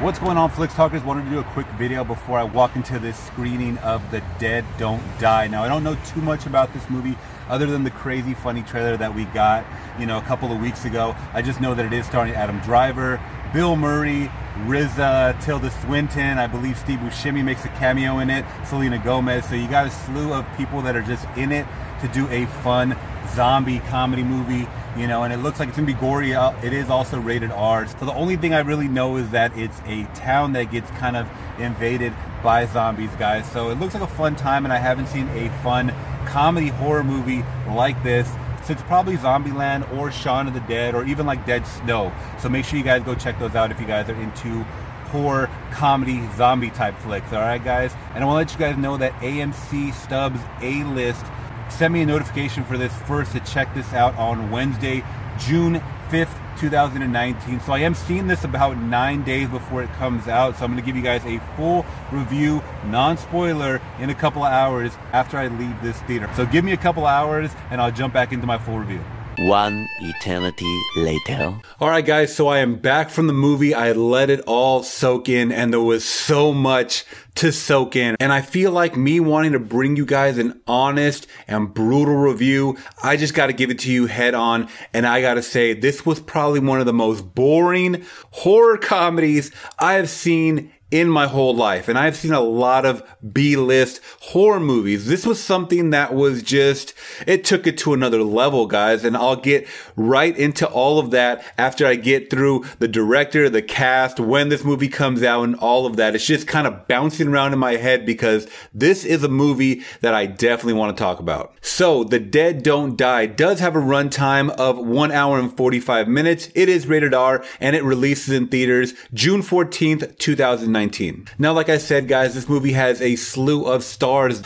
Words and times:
What's 0.00 0.18
going 0.18 0.38
on, 0.38 0.48
Flix 0.48 0.72
Talkers? 0.72 1.04
Wanted 1.04 1.24
to 1.24 1.30
do 1.30 1.40
a 1.40 1.44
quick 1.44 1.66
video 1.76 2.04
before 2.04 2.38
I 2.38 2.42
walk 2.42 2.74
into 2.74 2.98
this 2.98 3.18
screening 3.18 3.76
of 3.78 4.10
The 4.10 4.22
Dead 4.38 4.64
Don't 4.78 5.02
Die. 5.18 5.46
Now, 5.48 5.62
I 5.62 5.68
don't 5.68 5.84
know 5.84 5.94
too 6.06 6.22
much 6.22 6.46
about 6.46 6.72
this 6.72 6.88
movie 6.88 7.18
other 7.50 7.66
than 7.66 7.84
the 7.84 7.90
crazy 7.90 8.32
funny 8.32 8.62
trailer 8.62 8.96
that 8.96 9.14
we 9.14 9.26
got, 9.26 9.62
you 9.98 10.06
know, 10.06 10.16
a 10.16 10.22
couple 10.22 10.50
of 10.50 10.58
weeks 10.58 10.86
ago. 10.86 11.14
I 11.34 11.42
just 11.42 11.60
know 11.60 11.74
that 11.74 11.84
it 11.84 11.92
is 11.92 12.06
starring 12.06 12.32
Adam 12.32 12.60
Driver, 12.60 13.20
Bill 13.52 13.76
Murray, 13.76 14.30
RZA, 14.60 15.38
Tilda 15.44 15.70
Swinton. 15.82 16.38
I 16.38 16.46
believe 16.46 16.78
Steve 16.78 17.00
Buscemi 17.00 17.44
makes 17.44 17.66
a 17.66 17.68
cameo 17.68 18.20
in 18.20 18.30
it, 18.30 18.46
Selena 18.64 18.96
Gomez. 19.04 19.46
So 19.50 19.54
you 19.54 19.68
got 19.68 19.86
a 19.86 19.90
slew 19.90 20.32
of 20.32 20.46
people 20.56 20.80
that 20.80 20.96
are 20.96 21.02
just 21.02 21.26
in 21.36 21.52
it 21.52 21.66
to 22.00 22.08
do 22.08 22.26
a 22.28 22.46
fun 22.62 22.96
zombie 23.34 23.80
comedy 23.80 24.22
movie, 24.22 24.66
you 24.96 25.06
know, 25.06 25.24
and 25.24 25.32
it 25.32 25.38
looks 25.38 25.58
like 25.58 25.68
it's 25.68 25.76
gonna 25.76 25.86
be 25.86 25.94
gory. 25.94 26.34
Uh, 26.34 26.52
it 26.62 26.72
is 26.72 26.90
also 26.90 27.20
rated 27.20 27.50
R. 27.50 27.86
So 27.86 28.06
the 28.06 28.12
only 28.12 28.36
thing 28.36 28.54
I 28.54 28.60
really 28.60 28.88
know 28.88 29.16
is 29.16 29.30
that 29.30 29.56
it's 29.56 29.80
a 29.86 30.04
town 30.14 30.52
that 30.52 30.70
gets 30.70 30.90
kind 30.92 31.16
of 31.16 31.28
invaded 31.58 32.12
by 32.42 32.66
zombies, 32.66 33.10
guys. 33.18 33.50
So 33.50 33.70
it 33.70 33.78
looks 33.78 33.94
like 33.94 34.02
a 34.02 34.06
fun 34.06 34.36
time, 34.36 34.64
and 34.64 34.72
I 34.72 34.78
haven't 34.78 35.06
seen 35.08 35.28
a 35.28 35.48
fun 35.62 35.94
comedy 36.26 36.68
horror 36.68 37.04
movie 37.04 37.44
like 37.68 38.02
this 38.02 38.30
since 38.64 38.82
probably 38.82 39.16
Zombieland 39.16 39.90
or 39.98 40.12
Shaun 40.12 40.46
of 40.46 40.54
the 40.54 40.60
Dead 40.60 40.94
or 40.94 41.04
even 41.04 41.26
like 41.26 41.44
Dead 41.46 41.66
Snow. 41.66 42.12
So 42.38 42.48
make 42.48 42.64
sure 42.64 42.78
you 42.78 42.84
guys 42.84 43.02
go 43.02 43.14
check 43.14 43.38
those 43.38 43.54
out 43.54 43.70
if 43.70 43.80
you 43.80 43.86
guys 43.86 44.08
are 44.08 44.14
into 44.14 44.62
horror, 45.10 45.50
comedy, 45.72 46.22
zombie 46.36 46.70
type 46.70 46.96
flicks. 46.98 47.32
All 47.32 47.40
right, 47.40 47.62
guys. 47.62 47.94
And 48.14 48.22
I 48.22 48.26
want 48.26 48.48
to 48.48 48.54
let 48.54 48.60
you 48.60 48.74
guys 48.74 48.80
know 48.80 48.96
that 48.96 49.12
AMC 49.20 49.92
Stubs 49.92 50.40
A 50.60 50.84
List 50.84 51.24
sent 51.70 51.92
me 51.92 52.02
a 52.02 52.06
notification 52.06 52.64
for 52.64 52.76
this 52.76 52.94
first 53.02 53.32
to 53.32 53.40
check 53.40 53.72
this 53.74 53.92
out 53.92 54.14
on 54.16 54.50
Wednesday, 54.50 55.04
June 55.38 55.82
5th, 56.10 56.36
2019. 56.58 57.60
So 57.60 57.72
I 57.72 57.78
am 57.78 57.94
seeing 57.94 58.26
this 58.26 58.44
about 58.44 58.76
nine 58.76 59.22
days 59.22 59.48
before 59.48 59.82
it 59.82 59.92
comes 59.94 60.28
out. 60.28 60.56
So 60.56 60.64
I'm 60.64 60.72
going 60.72 60.82
to 60.82 60.86
give 60.86 60.96
you 60.96 61.02
guys 61.02 61.24
a 61.24 61.38
full 61.56 61.86
review, 62.12 62.62
non 62.86 63.16
spoiler, 63.16 63.80
in 63.98 64.10
a 64.10 64.14
couple 64.14 64.44
of 64.44 64.52
hours 64.52 64.92
after 65.12 65.38
I 65.38 65.48
leave 65.48 65.80
this 65.82 65.98
theater. 66.02 66.28
So 66.36 66.44
give 66.46 66.64
me 66.64 66.72
a 66.72 66.76
couple 66.76 67.06
hours 67.06 67.50
and 67.70 67.80
I'll 67.80 67.92
jump 67.92 68.12
back 68.12 68.32
into 68.32 68.46
my 68.46 68.58
full 68.58 68.78
review. 68.78 69.02
One 69.40 69.88
eternity 70.02 70.82
later. 70.96 71.58
All 71.80 71.88
right, 71.88 72.04
guys, 72.04 72.36
so 72.36 72.48
I 72.48 72.58
am 72.58 72.76
back 72.76 73.08
from 73.08 73.26
the 73.26 73.32
movie. 73.32 73.72
I 73.72 73.92
let 73.92 74.28
it 74.28 74.40
all 74.40 74.82
soak 74.82 75.30
in, 75.30 75.50
and 75.50 75.72
there 75.72 75.80
was 75.80 76.04
so 76.04 76.52
much 76.52 77.06
to 77.36 77.50
soak 77.50 77.96
in. 77.96 78.16
And 78.20 78.34
I 78.34 78.42
feel 78.42 78.70
like 78.70 78.98
me 78.98 79.18
wanting 79.18 79.52
to 79.52 79.58
bring 79.58 79.96
you 79.96 80.04
guys 80.04 80.36
an 80.36 80.60
honest 80.66 81.26
and 81.48 81.72
brutal 81.72 82.16
review, 82.16 82.76
I 83.02 83.16
just 83.16 83.32
got 83.32 83.46
to 83.46 83.54
give 83.54 83.70
it 83.70 83.78
to 83.80 83.90
you 83.90 84.06
head 84.06 84.34
on. 84.34 84.68
And 84.92 85.06
I 85.06 85.22
got 85.22 85.34
to 85.34 85.42
say, 85.42 85.72
this 85.72 86.04
was 86.04 86.20
probably 86.20 86.60
one 86.60 86.80
of 86.80 86.86
the 86.86 86.92
most 86.92 87.34
boring 87.34 88.04
horror 88.32 88.76
comedies 88.76 89.52
I 89.78 89.94
have 89.94 90.10
seen 90.10 90.70
in 90.90 91.08
my 91.08 91.26
whole 91.26 91.54
life. 91.54 91.88
And 91.88 91.96
I've 91.96 92.16
seen 92.16 92.32
a 92.32 92.40
lot 92.40 92.84
of 92.84 93.02
B-list 93.32 94.00
horror 94.20 94.60
movies. 94.60 95.06
This 95.06 95.24
was 95.24 95.42
something 95.42 95.90
that 95.90 96.14
was 96.14 96.42
just, 96.42 96.94
it 97.26 97.44
took 97.44 97.66
it 97.66 97.78
to 97.78 97.92
another 97.92 98.22
level, 98.22 98.66
guys. 98.66 99.04
And 99.04 99.16
I'll 99.16 99.36
get 99.36 99.68
right 99.94 100.36
into 100.36 100.66
all 100.66 100.98
of 100.98 101.12
that 101.12 101.44
after 101.56 101.86
I 101.86 101.94
get 101.94 102.30
through 102.30 102.64
the 102.78 102.88
director, 102.88 103.48
the 103.48 103.62
cast, 103.62 104.18
when 104.18 104.48
this 104.48 104.64
movie 104.64 104.88
comes 104.88 105.22
out 105.22 105.44
and 105.44 105.54
all 105.56 105.86
of 105.86 105.96
that. 105.96 106.14
It's 106.14 106.26
just 106.26 106.48
kind 106.48 106.66
of 106.66 106.88
bouncing 106.88 107.28
around 107.28 107.52
in 107.52 107.58
my 107.58 107.76
head 107.76 108.04
because 108.04 108.48
this 108.74 109.04
is 109.04 109.22
a 109.22 109.28
movie 109.28 109.82
that 110.00 110.14
I 110.14 110.26
definitely 110.26 110.74
want 110.74 110.96
to 110.96 111.00
talk 111.00 111.20
about. 111.20 111.54
So 111.60 112.02
The 112.02 112.18
Dead 112.18 112.62
Don't 112.62 112.96
Die 112.96 113.26
does 113.26 113.60
have 113.60 113.76
a 113.76 113.80
runtime 113.80 114.50
of 114.50 114.78
one 114.78 115.12
hour 115.12 115.38
and 115.38 115.56
45 115.56 116.08
minutes. 116.08 116.48
It 116.54 116.68
is 116.68 116.86
rated 116.86 117.14
R 117.14 117.44
and 117.60 117.76
it 117.76 117.84
releases 117.84 118.34
in 118.34 118.48
theaters 118.48 118.94
June 119.14 119.42
14th, 119.42 120.18
2019. 120.18 120.79
2019. 120.88 121.28
Now, 121.38 121.52
like 121.52 121.68
I 121.68 121.78
said, 121.78 122.08
guys, 122.08 122.34
this 122.34 122.48
movie 122.48 122.72
has 122.72 123.00
a 123.02 123.16
slew 123.16 123.64
of 123.66 123.84
stars. 123.84 124.42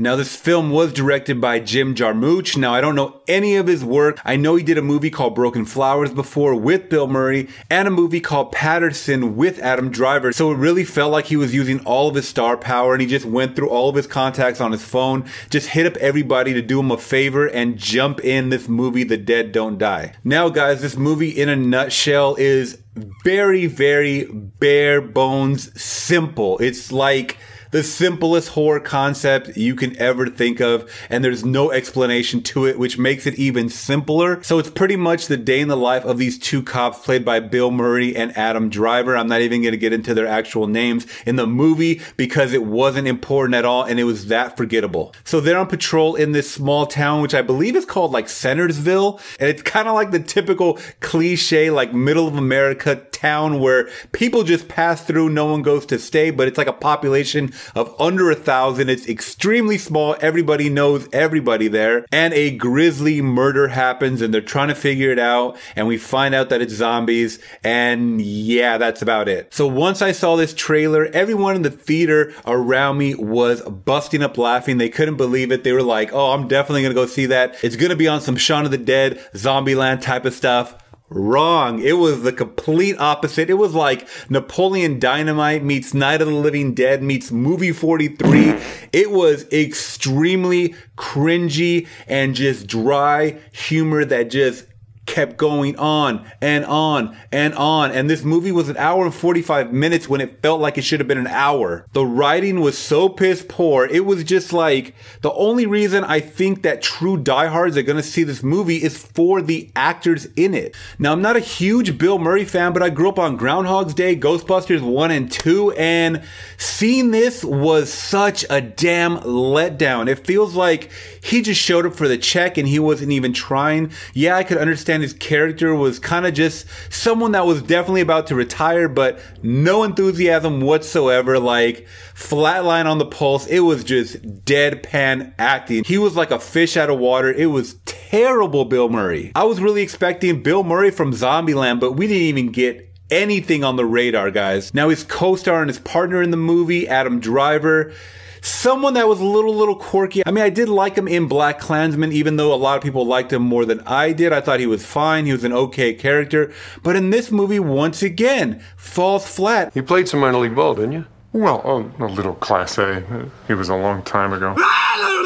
Now, 0.00 0.16
this 0.16 0.34
film 0.34 0.70
was 0.70 0.94
directed 0.94 1.42
by 1.42 1.60
Jim 1.60 1.94
Jarmusch. 1.94 2.56
Now, 2.56 2.72
I 2.72 2.80
don't 2.80 2.94
know 2.94 3.20
any 3.28 3.56
of 3.56 3.66
his 3.66 3.84
work. 3.84 4.18
I 4.24 4.34
know 4.34 4.56
he 4.56 4.64
did 4.64 4.78
a 4.78 4.82
movie 4.82 5.10
called 5.10 5.34
Broken 5.34 5.66
Flowers 5.66 6.10
before 6.10 6.54
with 6.54 6.88
Bill 6.88 7.06
Murray 7.06 7.50
and 7.68 7.86
a 7.86 7.90
movie 7.90 8.20
called 8.22 8.50
Paterson 8.50 9.36
with 9.36 9.58
Adam 9.58 9.90
Driver. 9.90 10.32
So 10.32 10.52
it 10.52 10.56
really 10.56 10.84
felt 10.84 11.12
like 11.12 11.26
he 11.26 11.36
was 11.36 11.52
using 11.52 11.80
all 11.80 12.08
of 12.08 12.14
his 12.14 12.26
star 12.26 12.56
power 12.56 12.94
and 12.94 13.02
he 13.02 13.06
just 13.06 13.26
went 13.26 13.54
through 13.54 13.68
all 13.68 13.90
of 13.90 13.94
his 13.94 14.06
contacts 14.06 14.58
on 14.58 14.72
his 14.72 14.82
phone, 14.82 15.26
just 15.50 15.68
hit 15.68 15.84
up 15.84 15.98
everybody 15.98 16.54
to 16.54 16.62
do 16.62 16.80
him 16.80 16.90
a 16.90 16.96
favor 16.96 17.46
and 17.46 17.76
jump 17.76 18.24
in 18.24 18.48
this 18.48 18.70
movie, 18.70 19.04
The 19.04 19.18
Dead 19.18 19.52
Don't 19.52 19.76
Die. 19.76 20.14
Now, 20.24 20.48
guys, 20.48 20.80
this 20.80 20.96
movie 20.96 21.28
in 21.28 21.50
a 21.50 21.56
nutshell 21.56 22.36
is 22.36 22.82
very, 23.22 23.66
very 23.66 24.24
bare 24.24 25.02
bones 25.02 25.78
simple. 25.78 26.56
It's 26.56 26.90
like, 26.90 27.36
the 27.70 27.82
simplest 27.82 28.48
horror 28.50 28.80
concept 28.80 29.56
you 29.56 29.74
can 29.74 29.96
ever 29.98 30.28
think 30.28 30.60
of, 30.60 30.90
and 31.08 31.24
there's 31.24 31.44
no 31.44 31.70
explanation 31.70 32.42
to 32.42 32.66
it, 32.66 32.78
which 32.78 32.98
makes 32.98 33.26
it 33.26 33.34
even 33.38 33.68
simpler. 33.68 34.42
So 34.42 34.58
it's 34.58 34.70
pretty 34.70 34.96
much 34.96 35.26
the 35.26 35.36
day 35.36 35.60
in 35.60 35.68
the 35.68 35.76
life 35.76 36.04
of 36.04 36.18
these 36.18 36.38
two 36.38 36.62
cops 36.62 36.98
played 36.98 37.24
by 37.24 37.40
Bill 37.40 37.70
Murray 37.70 38.14
and 38.16 38.36
Adam 38.36 38.68
Driver. 38.68 39.16
I'm 39.16 39.28
not 39.28 39.40
even 39.40 39.62
going 39.62 39.72
to 39.72 39.78
get 39.78 39.92
into 39.92 40.14
their 40.14 40.26
actual 40.26 40.66
names 40.66 41.06
in 41.26 41.36
the 41.36 41.46
movie 41.46 42.00
because 42.16 42.52
it 42.52 42.64
wasn't 42.64 43.08
important 43.08 43.54
at 43.54 43.64
all 43.64 43.84
and 43.84 44.00
it 44.00 44.04
was 44.04 44.26
that 44.26 44.56
forgettable. 44.56 45.14
So 45.24 45.40
they're 45.40 45.58
on 45.58 45.66
patrol 45.66 46.14
in 46.14 46.32
this 46.32 46.50
small 46.50 46.86
town, 46.86 47.22
which 47.22 47.34
I 47.34 47.42
believe 47.42 47.76
is 47.76 47.84
called 47.84 48.12
like 48.12 48.26
Centersville. 48.26 49.20
And 49.38 49.48
it's 49.48 49.62
kind 49.62 49.88
of 49.88 49.94
like 49.94 50.10
the 50.10 50.20
typical 50.20 50.78
cliche, 51.00 51.70
like 51.70 51.92
middle 51.92 52.26
of 52.26 52.36
America 52.36 52.96
town 53.20 53.60
where 53.60 53.88
people 54.12 54.42
just 54.42 54.68
pass 54.68 55.02
through. 55.04 55.28
No 55.28 55.46
one 55.46 55.62
goes 55.62 55.84
to 55.86 55.98
stay, 55.98 56.30
but 56.30 56.48
it's 56.48 56.58
like 56.58 56.66
a 56.66 56.72
population 56.72 57.52
of 57.74 57.94
under 58.00 58.30
a 58.30 58.34
thousand. 58.34 58.88
It's 58.88 59.08
extremely 59.08 59.78
small. 59.78 60.16
Everybody 60.20 60.70
knows 60.70 61.08
everybody 61.12 61.68
there. 61.68 62.06
And 62.10 62.32
a 62.34 62.56
grisly 62.56 63.20
murder 63.20 63.68
happens 63.68 64.22
and 64.22 64.32
they're 64.32 64.40
trying 64.40 64.68
to 64.68 64.74
figure 64.74 65.10
it 65.10 65.18
out. 65.18 65.58
And 65.76 65.86
we 65.86 65.98
find 65.98 66.34
out 66.34 66.48
that 66.48 66.62
it's 66.62 66.74
zombies. 66.74 67.38
And 67.62 68.20
yeah, 68.22 68.78
that's 68.78 69.02
about 69.02 69.28
it. 69.28 69.52
So 69.52 69.66
once 69.66 70.02
I 70.02 70.12
saw 70.12 70.36
this 70.36 70.54
trailer, 70.54 71.06
everyone 71.06 71.56
in 71.56 71.62
the 71.62 71.70
theater 71.70 72.32
around 72.46 72.98
me 72.98 73.14
was 73.14 73.62
busting 73.62 74.22
up 74.22 74.38
laughing. 74.38 74.78
They 74.78 74.88
couldn't 74.88 75.16
believe 75.16 75.52
it. 75.52 75.64
They 75.64 75.72
were 75.72 75.82
like, 75.82 76.12
oh, 76.12 76.32
I'm 76.32 76.48
definitely 76.48 76.82
going 76.82 76.94
to 76.94 77.00
go 77.00 77.06
see 77.06 77.26
that. 77.26 77.62
It's 77.62 77.76
going 77.76 77.90
to 77.90 77.96
be 77.96 78.08
on 78.08 78.20
some 78.20 78.36
Shaun 78.36 78.64
of 78.64 78.70
the 78.70 78.78
Dead, 78.78 79.18
Zombieland 79.34 80.00
type 80.00 80.24
of 80.24 80.34
stuff. 80.34 80.74
Wrong. 81.12 81.82
It 81.82 81.94
was 81.94 82.22
the 82.22 82.32
complete 82.32 82.96
opposite. 83.00 83.50
It 83.50 83.54
was 83.54 83.74
like 83.74 84.08
Napoleon 84.30 85.00
Dynamite 85.00 85.64
meets 85.64 85.92
Night 85.92 86.22
of 86.22 86.28
the 86.28 86.34
Living 86.34 86.72
Dead 86.72 87.02
meets 87.02 87.32
Movie 87.32 87.72
43. 87.72 88.54
It 88.92 89.10
was 89.10 89.44
extremely 89.52 90.76
cringy 90.96 91.88
and 92.06 92.36
just 92.36 92.68
dry 92.68 93.40
humor 93.50 94.04
that 94.04 94.30
just 94.30 94.66
kept 95.10 95.36
going 95.36 95.76
on 95.76 96.24
and 96.40 96.64
on 96.64 97.16
and 97.32 97.52
on. 97.54 97.90
And 97.90 98.08
this 98.08 98.22
movie 98.22 98.52
was 98.52 98.68
an 98.68 98.76
hour 98.76 99.04
and 99.04 99.12
45 99.12 99.72
minutes 99.72 100.08
when 100.08 100.20
it 100.20 100.40
felt 100.40 100.60
like 100.60 100.78
it 100.78 100.82
should 100.82 101.00
have 101.00 101.08
been 101.08 101.18
an 101.18 101.26
hour. 101.26 101.84
The 101.92 102.06
writing 102.06 102.60
was 102.60 102.78
so 102.78 103.08
piss 103.08 103.44
poor. 103.46 103.86
It 103.86 104.06
was 104.06 104.22
just 104.22 104.52
like 104.52 104.94
the 105.22 105.32
only 105.32 105.66
reason 105.66 106.04
I 106.04 106.20
think 106.20 106.62
that 106.62 106.80
true 106.80 107.16
diehards 107.16 107.76
are 107.76 107.82
going 107.82 107.96
to 107.96 108.04
see 108.04 108.22
this 108.22 108.44
movie 108.44 108.76
is 108.76 108.96
for 108.96 109.42
the 109.42 109.72
actors 109.74 110.28
in 110.36 110.54
it. 110.54 110.76
Now, 111.00 111.10
I'm 111.10 111.22
not 111.22 111.36
a 111.36 111.40
huge 111.40 111.98
Bill 111.98 112.20
Murray 112.20 112.44
fan, 112.44 112.72
but 112.72 112.82
I 112.82 112.90
grew 112.90 113.08
up 113.08 113.18
on 113.18 113.36
Groundhog's 113.36 113.94
Day, 113.94 114.14
Ghostbusters 114.14 114.80
1 114.80 115.10
and 115.10 115.30
2, 115.30 115.72
and 115.72 116.22
seeing 116.56 117.10
this 117.10 117.42
was 117.42 117.92
such 117.92 118.44
a 118.48 118.60
damn 118.60 119.16
letdown. 119.18 120.08
It 120.08 120.24
feels 120.24 120.54
like 120.54 120.92
he 121.20 121.42
just 121.42 121.60
showed 121.60 121.84
up 121.84 121.94
for 121.94 122.06
the 122.06 122.16
check 122.16 122.56
and 122.56 122.68
he 122.68 122.78
wasn't 122.78 123.10
even 123.10 123.32
trying. 123.32 123.90
Yeah, 124.14 124.36
I 124.36 124.44
could 124.44 124.58
understand 124.58 124.99
his 125.02 125.12
character 125.12 125.74
was 125.74 125.98
kind 125.98 126.26
of 126.26 126.34
just 126.34 126.66
someone 126.90 127.32
that 127.32 127.46
was 127.46 127.62
definitely 127.62 128.00
about 128.00 128.26
to 128.28 128.34
retire, 128.34 128.88
but 128.88 129.20
no 129.42 129.82
enthusiasm 129.82 130.60
whatsoever. 130.60 131.38
Like 131.38 131.86
flatline 132.14 132.86
on 132.86 132.98
the 132.98 133.06
pulse. 133.06 133.46
It 133.46 133.60
was 133.60 133.84
just 133.84 134.22
deadpan 134.44 135.34
acting. 135.38 135.84
He 135.84 135.98
was 135.98 136.16
like 136.16 136.30
a 136.30 136.38
fish 136.38 136.76
out 136.76 136.90
of 136.90 136.98
water. 136.98 137.32
It 137.32 137.46
was 137.46 137.74
terrible, 137.84 138.64
Bill 138.64 138.88
Murray. 138.88 139.32
I 139.34 139.44
was 139.44 139.60
really 139.60 139.82
expecting 139.82 140.42
Bill 140.42 140.62
Murray 140.62 140.90
from 140.90 141.12
Zombieland, 141.12 141.80
but 141.80 141.92
we 141.92 142.06
didn't 142.06 142.22
even 142.22 142.52
get 142.52 142.86
anything 143.10 143.64
on 143.64 143.76
the 143.76 143.84
radar, 143.84 144.30
guys. 144.30 144.72
Now 144.72 144.88
his 144.88 145.04
co-star 145.04 145.60
and 145.60 145.68
his 145.68 145.78
partner 145.78 146.22
in 146.22 146.30
the 146.30 146.36
movie, 146.36 146.86
Adam 146.88 147.20
Driver, 147.20 147.92
someone 148.42 148.94
that 148.94 149.08
was 149.08 149.20
a 149.20 149.24
little, 149.24 149.54
little 149.54 149.76
quirky. 149.76 150.22
I 150.26 150.30
mean, 150.30 150.44
I 150.44 150.50
did 150.50 150.68
like 150.68 150.96
him 150.96 151.08
in 151.08 151.28
BlacKkKlansman, 151.28 152.12
even 152.12 152.36
though 152.36 152.52
a 152.52 152.56
lot 152.56 152.76
of 152.76 152.82
people 152.82 153.06
liked 153.06 153.32
him 153.32 153.42
more 153.42 153.64
than 153.64 153.80
I 153.80 154.12
did. 154.12 154.32
I 154.32 154.40
thought 154.40 154.60
he 154.60 154.66
was 154.66 154.84
fine. 154.84 155.26
He 155.26 155.32
was 155.32 155.44
an 155.44 155.52
okay 155.52 155.94
character. 155.94 156.52
But 156.82 156.96
in 156.96 157.10
this 157.10 157.30
movie, 157.30 157.60
once 157.60 158.02
again, 158.02 158.62
falls 158.76 159.26
flat. 159.26 159.72
You 159.74 159.82
played 159.82 160.08
some 160.08 160.20
minor 160.20 160.38
league 160.38 160.54
ball, 160.54 160.74
didn't 160.74 160.92
you? 160.92 161.06
Well, 161.32 161.60
a, 161.64 162.04
a 162.04 162.08
little 162.08 162.34
class 162.34 162.76
A. 162.78 163.28
It 163.48 163.54
was 163.54 163.68
a 163.68 163.76
long 163.76 164.02
time 164.02 164.32
ago. 164.32 164.56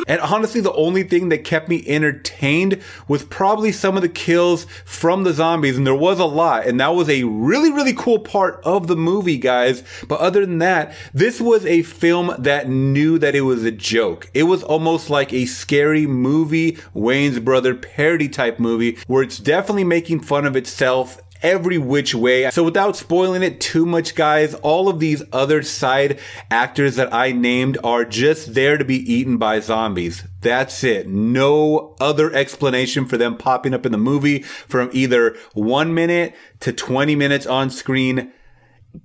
And 0.06 0.21
honestly, 0.21 0.61
the 0.61 0.73
only 0.75 1.03
thing 1.03 1.31
that 1.31 1.45
kept 1.45 1.69
me 1.69 1.83
entertained 1.87 2.83
was 3.09 3.25
probably 3.25 3.73
some 3.73 3.97
of 3.97 4.03
the 4.03 4.09
kills 4.11 4.67
from 4.85 5.25
the 5.25 5.33
zombies. 5.33 5.79
And 5.79 5.87
there 5.87 5.95
was 5.95 6.19
a 6.19 6.27
lot. 6.27 6.67
And 6.67 6.79
that 6.79 6.89
was 6.89 7.09
a 7.09 7.25
really, 7.25 7.73
really 7.73 7.95
cool 7.95 8.19
part 8.19 8.61
of 8.65 8.87
the 8.87 8.97
movie, 8.97 9.39
guys. 9.39 9.83
But 10.06 10.21
other 10.21 10.45
than 10.45 10.59
that, 10.59 10.95
this 11.15 11.41
was 11.41 11.65
a 11.65 11.83
film 11.83 12.35
that 12.39 12.69
knew 12.69 13.19
that 13.19 13.35
it 13.35 13.43
was 13.43 13.65
a 13.65 13.71
joke. 13.71 14.31
It 14.35 14.43
was 14.43 14.62
almost 14.62 15.09
like 15.09 15.33
a 15.33 15.47
scary 15.47 16.07
movie, 16.07 16.73
Wayans 16.95 17.43
brother 17.43 17.75
parody 17.75 18.29
type 18.29 18.59
movie, 18.59 18.99
where 19.07 19.23
it's 19.23 19.39
definitely 19.39 19.85
making 19.85 20.21
fun 20.21 20.45
of 20.45 20.55
itself 20.55 21.23
every 21.44 21.79
which 21.79 22.14
way. 22.14 22.50
So 22.50 22.64
without 22.64 22.96
spoiling 22.96 23.44
it 23.44 23.61
too 23.61 23.87
much, 23.87 24.17
guys, 24.17 24.55
all 24.55 24.88
of 24.88 24.99
these 24.99 25.23
other 25.32 25.62
side 25.62 26.19
actors 26.50 26.96
that 26.96 27.12
I 27.14 27.31
named 27.31 27.79
are 27.85 28.05
just 28.05 28.55
there 28.55 28.79
to 28.79 28.85
be 28.85 28.96
eaten 29.12 29.37
by 29.37 29.61
zombies. 29.61 30.25
That's 30.41 30.82
it. 30.82 31.06
No 31.06 31.94
other 32.00 32.32
explanation 32.32 33.05
for 33.05 33.17
them 33.17 33.37
popping 33.37 33.75
up 33.75 33.87
in 33.87 33.93
the 33.93 33.99
movie 33.99 34.41
from 34.41 34.91
either 34.93 35.37
one 35.52 35.94
minute 35.94 36.35
to 36.61 36.73
20 36.73 37.14
minutes 37.14 37.47
on 37.47 37.70
screen 37.70 38.32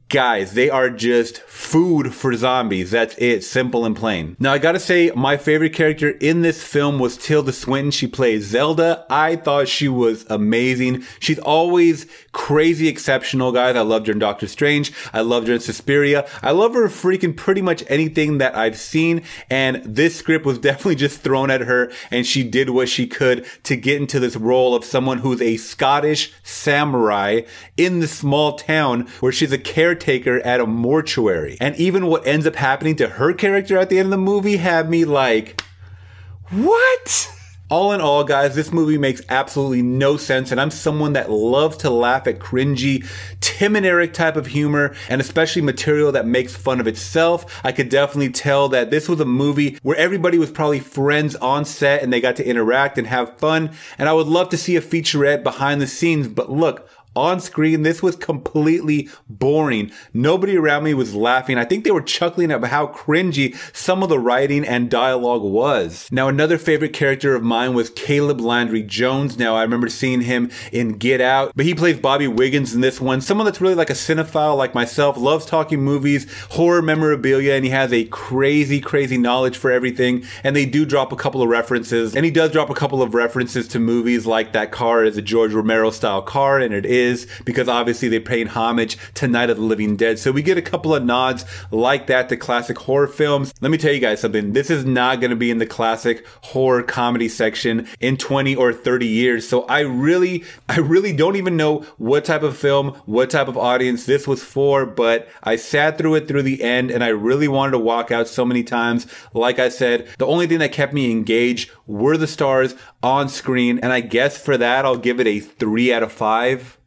guys, 0.10 0.54
they 0.54 0.70
are 0.70 0.90
just 0.90 1.40
food 1.42 2.14
for 2.14 2.36
zombies. 2.36 2.92
That's 2.92 3.16
it. 3.18 3.44
Simple 3.44 3.86
and 3.86 3.96
plain. 3.96 4.36
Now, 4.40 4.54
I 4.54 4.58
gotta 4.58 4.80
say, 4.80 5.12
my 5.16 5.38
favorite 5.38 5.74
character 5.74 6.10
in 6.10 6.42
this 6.42 6.64
film 6.64 7.00
was 7.00 7.16
Tilda 7.16 7.54
Swinton. 7.54 7.92
She 7.92 8.08
plays 8.08 8.46
Zelda. 8.46 9.06
I 9.10 9.36
thought 9.36 9.68
she 9.68 9.88
was 9.88 10.26
amazing. 10.30 11.04
She's 11.20 11.40
always 11.40 12.08
crazy 12.32 12.88
exceptional, 12.88 13.52
guys. 13.52 13.76
I 13.76 13.82
loved 13.82 14.08
her 14.08 14.14
in 14.14 14.20
Doctor 14.20 14.48
Strange. 14.48 14.92
I 15.14 15.22
loved 15.22 15.48
her 15.48 15.54
in 15.54 15.60
Suspiria. 15.60 16.28
I 16.42 16.52
love 16.52 16.74
her 16.74 16.88
freaking 16.88 17.36
pretty 17.36 17.62
much 17.62 17.84
anything 17.88 18.40
that 18.40 18.56
I've 18.56 18.78
seen. 18.78 19.24
And 19.50 19.84
this 19.84 20.16
script 20.16 20.46
was 20.46 20.58
definitely 20.70 20.96
just 20.96 21.22
thrown 21.22 21.52
at 21.52 21.62
her 21.62 21.92
and 22.10 22.26
she 22.26 22.44
did 22.44 22.72
what 22.72 22.90
she 22.90 23.06
could 23.06 23.46
to 23.64 23.76
get 23.76 24.02
into 24.02 24.20
this 24.20 24.36
role 24.36 24.74
of 24.74 24.86
someone 24.86 25.20
who's 25.20 25.42
a 25.42 25.58
Scottish 25.58 26.34
samurai 26.44 27.42
in 27.78 28.00
the 28.00 28.08
small 28.08 28.54
town 28.54 29.08
where 29.20 29.32
she's 29.32 29.52
a 29.52 29.58
caretaker 29.80 30.42
at 30.42 30.60
a 30.60 30.66
mortuary. 30.66 31.56
And 31.62 31.74
even 31.78 32.08
what 32.08 32.28
ends 32.28 32.46
up 32.46 32.58
happening 32.58 32.98
to 32.98 33.08
her 33.08 33.32
character 33.32 33.78
at 33.78 33.88
the 33.90 33.98
end 33.98 34.08
of 34.08 34.12
the 34.12 34.18
movie 34.18 34.58
had 34.58 34.90
me 34.90 35.06
like, 35.06 35.62
what? 36.50 37.34
All 37.70 37.94
in 37.94 38.02
all, 38.02 38.26
guys, 38.26 38.56
this 38.56 38.74
movie 38.74 38.98
makes 38.98 39.22
absolutely 39.30 39.82
no 39.84 40.18
sense, 40.18 40.52
and 40.52 40.60
I'm 40.60 40.72
someone 40.72 41.14
that 41.14 41.32
loves 41.32 41.78
to 41.78 41.90
laugh 41.92 42.28
at 42.28 42.40
cringy, 42.40 43.06
Tim 43.40 43.78
and 43.78 43.86
Eric 43.86 44.12
type 44.12 44.36
of 44.36 44.48
humor, 44.48 44.96
and 45.08 45.22
especially 45.22 45.62
material 45.62 46.12
that 46.12 46.26
makes 46.26 46.56
fun 46.56 46.82
of 46.82 46.88
itself. 46.88 47.62
I 47.64 47.72
could 47.72 47.88
definitely 47.88 48.32
tell 48.32 48.68
that 48.70 48.90
this 48.90 49.08
was 49.08 49.20
a 49.20 49.26
movie 49.26 49.78
where 49.84 49.96
everybody 49.96 50.40
was 50.40 50.52
probably 50.52 50.80
friends 50.80 51.36
on 51.36 51.64
set 51.64 52.02
and 52.02 52.12
they 52.12 52.20
got 52.20 52.36
to 52.38 52.46
interact 52.46 52.98
and 52.98 53.08
have 53.08 53.38
fun, 53.38 53.72
and 53.98 54.10
I 54.10 54.14
would 54.14 54.28
love 54.28 54.50
to 54.50 54.58
see 54.58 54.76
a 54.76 54.82
featurette 54.82 55.44
behind 55.44 55.80
the 55.80 55.88
scenes, 55.88 56.28
but 56.28 56.52
look, 56.52 56.90
on 57.16 57.40
screen. 57.40 57.84
This 57.84 58.02
was 58.02 58.16
completely 58.16 59.10
boring. 59.28 59.92
Nobody 60.14 60.58
around 60.58 60.84
me 60.84 60.94
was 60.94 61.16
laughing. 61.16 61.58
I 61.58 61.66
think 61.66 61.84
they 61.84 61.92
were 61.92 62.02
chuckling 62.02 62.52
at 62.52 62.64
how 62.66 62.88
cringy 62.88 63.56
some 63.76 64.04
of 64.04 64.10
the 64.10 64.20
writing 64.20 64.66
and 64.66 64.90
dialogue 64.90 65.42
was. 65.42 66.08
Now, 66.12 66.28
another 66.28 66.58
favorite 66.58 66.94
character 66.94 67.36
of 67.36 67.44
mine 67.44 67.74
was 67.74 67.90
Caleb 67.90 68.40
Landry 68.40 68.84
Jones. 68.84 69.38
Now, 69.38 69.56
I 69.56 69.64
remember 69.64 69.90
seeing 69.90 70.22
him 70.22 70.52
in 70.72 70.94
Get 70.94 71.22
Out, 71.22 71.52
but 71.56 71.66
he 71.66 71.74
plays 71.74 72.00
Bobby 72.00 72.28
Wiggins 72.28 72.74
in 72.74 72.82
this 72.82 73.02
one. 73.02 73.22
Someone 73.22 73.46
that's 73.46 73.62
really 73.62 73.76
like 73.76 73.90
a 73.90 73.94
cinephile 73.94 74.56
like 74.56 74.76
myself, 74.76 75.18
loves 75.18 75.46
talking 75.46 75.82
movies, 75.82 76.32
horror 76.52 76.82
memorabilia, 76.82 77.54
and 77.54 77.66
he 77.66 77.72
has 77.72 77.92
a 77.92 78.06
crazy, 78.06 78.80
crazy 78.80 79.18
knowledge 79.18 79.58
for 79.58 79.72
everything. 79.72 80.24
And 80.44 80.56
they 80.56 80.66
do 80.66 80.86
drop 80.86 81.12
a 81.12 81.18
couple 81.18 81.42
of 81.42 81.50
references, 81.50 82.16
and 82.16 82.24
he 82.24 82.32
does 82.32 82.52
drop 82.52 82.70
a 82.70 82.76
couple 82.76 83.02
of 83.02 83.14
references 83.14 83.68
to 83.70 83.80
movies 83.80 84.26
like 84.26 84.54
that 84.54 84.72
car 84.72 85.04
is 85.04 85.18
a 85.18 85.22
George 85.22 85.54
Romero 85.54 85.90
style 85.90 86.22
car, 86.22 86.60
and 86.60 86.74
it 86.74 86.86
is 86.86 86.99
is 87.00 87.28
because 87.46 87.68
obviously 87.68 88.10
they're 88.10 88.20
paying 88.20 88.48
homage 88.48 88.98
to 89.16 89.28
Night 89.28 89.50
of 89.50 89.58
the 89.58 89.64
Living 89.64 89.96
Dead. 89.96 90.20
So 90.20 90.32
we 90.32 90.42
get 90.42 90.58
a 90.58 90.62
couple 90.62 90.94
of 90.94 91.04
nods 91.04 91.46
like 91.72 92.08
that 92.08 92.30
to 92.30 92.38
classic 92.38 92.78
horror 92.78 93.08
films. 93.08 93.54
Let 93.62 93.72
me 93.72 93.78
tell 93.78 93.94
you 93.94 94.00
guys 94.00 94.22
something. 94.22 94.54
This 94.54 94.70
is 94.70 94.86
not 94.86 95.20
going 95.20 95.32
to 95.32 95.36
be 95.36 95.52
in 95.52 95.58
the 95.58 95.66
classic 95.66 96.26
horror 96.44 96.84
comedy 96.84 97.30
section 97.30 97.88
in 98.00 98.18
20 98.18 98.56
or 98.56 98.74
30 98.74 99.08
years. 99.08 99.48
So 99.48 99.64
I 99.64 99.80
really, 99.80 100.44
I 100.68 100.80
really 100.80 101.14
don't 101.14 101.36
even 101.36 101.58
know 101.58 101.80
what 101.98 102.26
type 102.26 102.44
of 102.44 102.58
film, 102.58 102.90
what 103.06 103.30
type 103.30 103.48
of 103.48 103.58
audience 103.58 104.06
this 104.06 104.28
was 104.28 104.44
for, 104.44 104.86
but 104.86 105.28
I 105.44 105.56
sat 105.56 105.98
through 105.98 106.16
it 106.16 106.28
through 106.28 106.44
the 106.44 106.64
end 106.64 106.92
and 106.92 107.04
I 107.04 107.10
really 107.10 107.48
wanted 107.48 107.72
to 107.72 107.80
walk 107.80 108.12
out 108.12 108.28
so 108.28 108.46
many 108.46 108.64
times. 108.64 109.08
Like 109.34 109.60
I 109.60 109.70
said, 109.70 110.08
the 110.18 110.28
only 110.28 110.48
thing 110.48 110.60
that 110.60 110.72
kept 110.72 110.94
me 110.94 111.12
engaged 111.12 111.72
were 111.88 112.18
the 112.18 112.28
stars 112.28 112.76
on 113.02 113.30
screen. 113.30 113.80
And 113.80 113.94
I 113.94 114.02
guess 114.02 114.38
for 114.38 114.58
that, 114.58 114.86
I'll 114.86 114.98
give 114.98 115.20
it 115.20 115.28
a 115.28 115.40
three 115.40 115.94
out 115.94 116.04
of 116.04 116.12
five. 116.12 116.78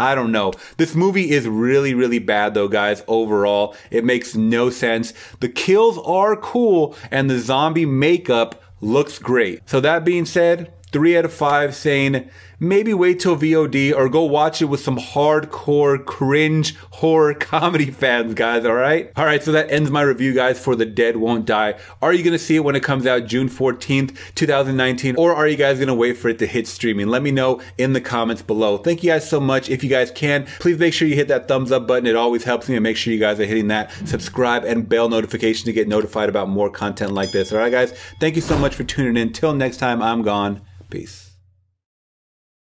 I 0.00 0.14
don't 0.14 0.32
know. 0.32 0.52
This 0.78 0.94
movie 0.94 1.30
is 1.30 1.46
really, 1.46 1.92
really 1.92 2.18
bad 2.18 2.54
though, 2.54 2.68
guys, 2.68 3.02
overall. 3.06 3.76
It 3.90 4.02
makes 4.02 4.34
no 4.34 4.70
sense. 4.70 5.12
The 5.40 5.48
kills 5.50 5.98
are 5.98 6.36
cool 6.36 6.96
and 7.10 7.28
the 7.28 7.38
zombie 7.38 7.84
makeup 7.84 8.62
looks 8.80 9.18
great. 9.18 9.68
So 9.68 9.78
that 9.80 10.04
being 10.04 10.24
said, 10.24 10.72
three 10.92 11.16
out 11.16 11.24
of 11.24 11.32
five 11.32 11.74
saying 11.74 12.28
maybe 12.60 12.92
wait 12.92 13.18
till 13.18 13.36
VOD 13.36 13.94
or 13.96 14.08
go 14.08 14.22
watch 14.24 14.60
it 14.60 14.66
with 14.66 14.80
some 14.80 14.98
hardcore 14.98 16.04
cringe 16.04 16.76
horror 16.90 17.34
comedy 17.40 17.90
fans, 17.90 18.34
guys. 18.34 18.64
All 18.64 18.74
right. 18.74 19.10
All 19.16 19.24
right. 19.24 19.42
So 19.42 19.52
that 19.52 19.70
ends 19.70 19.90
my 19.90 20.02
review, 20.02 20.34
guys, 20.34 20.62
for 20.62 20.76
The 20.76 20.84
Dead 20.86 21.16
Won't 21.16 21.46
Die. 21.46 21.74
Are 22.02 22.12
you 22.12 22.22
going 22.22 22.32
to 22.32 22.38
see 22.38 22.56
it 22.56 22.64
when 22.64 22.76
it 22.76 22.82
comes 22.82 23.06
out 23.06 23.26
June 23.26 23.48
14th, 23.48 24.16
2019? 24.34 25.16
Or 25.16 25.34
are 25.34 25.48
you 25.48 25.56
guys 25.56 25.78
going 25.78 25.88
to 25.88 25.94
wait 25.94 26.18
for 26.18 26.28
it 26.28 26.38
to 26.40 26.46
hit 26.46 26.68
streaming? 26.68 27.08
Let 27.08 27.22
me 27.22 27.30
know 27.30 27.60
in 27.78 27.94
the 27.94 28.00
comments 28.00 28.42
below. 28.42 28.76
Thank 28.76 29.02
you 29.02 29.10
guys 29.10 29.28
so 29.28 29.40
much. 29.40 29.70
If 29.70 29.82
you 29.82 29.88
guys 29.90 30.10
can, 30.10 30.46
please 30.58 30.78
make 30.78 30.92
sure 30.92 31.08
you 31.08 31.14
hit 31.14 31.28
that 31.28 31.48
thumbs 31.48 31.72
up 31.72 31.86
button. 31.86 32.06
It 32.06 32.16
always 32.16 32.44
helps 32.44 32.68
me 32.68 32.76
and 32.76 32.82
make 32.82 32.96
sure 32.96 33.12
you 33.12 33.18
guys 33.18 33.40
are 33.40 33.46
hitting 33.46 33.68
that 33.68 33.90
subscribe 34.04 34.64
and 34.64 34.88
bell 34.88 35.08
notification 35.08 35.64
to 35.66 35.72
get 35.72 35.88
notified 35.88 36.28
about 36.28 36.48
more 36.48 36.70
content 36.70 37.12
like 37.12 37.32
this. 37.32 37.52
All 37.52 37.58
right, 37.58 37.72
guys. 37.72 37.92
Thank 38.20 38.36
you 38.36 38.42
so 38.42 38.58
much 38.58 38.74
for 38.74 38.84
tuning 38.84 39.16
in. 39.16 39.32
Till 39.32 39.54
next 39.54 39.78
time, 39.78 40.02
I'm 40.02 40.22
gone. 40.22 40.60
Peace. 40.90 41.29